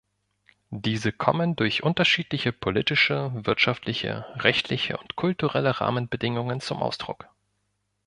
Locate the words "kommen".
1.11-1.55